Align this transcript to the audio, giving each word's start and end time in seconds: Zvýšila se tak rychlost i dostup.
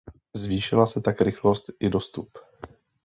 Zvýšila 0.35 0.87
se 0.87 1.01
tak 1.01 1.21
rychlost 1.21 1.69
i 1.79 1.89
dostup. 1.89 2.29